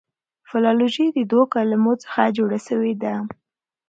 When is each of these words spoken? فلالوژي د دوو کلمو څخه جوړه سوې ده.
فلالوژي 0.49 1.07
د 1.11 1.19
دوو 1.31 1.43
کلمو 1.53 1.93
څخه 2.03 2.23
جوړه 2.37 2.59
سوې 2.67 2.93
ده. 3.03 3.13